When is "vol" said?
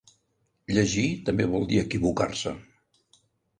1.53-1.69